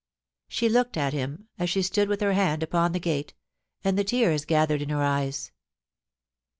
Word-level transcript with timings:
She 0.47 0.67
looked 0.67 0.97
at 0.97 1.13
him 1.13 1.47
as 1.59 1.69
she 1.69 1.83
stood 1.83 2.09
with 2.09 2.21
her 2.21 2.33
hand 2.33 2.63
upon 2.63 2.91
the 2.91 2.99
gate, 2.99 3.35
and 3.83 3.99
the 3.99 4.03
tears 4.03 4.45
gathered 4.45 4.81
in 4.81 4.89
her 4.89 5.03
eyes. 5.03 5.51